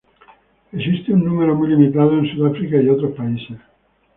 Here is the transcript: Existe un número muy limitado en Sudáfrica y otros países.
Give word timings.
Existe 0.73 1.13
un 1.13 1.23
número 1.23 1.53
muy 1.53 1.69
limitado 1.69 2.17
en 2.17 2.25
Sudáfrica 2.35 2.81
y 2.81 2.89
otros 2.89 3.11
países. 3.15 3.59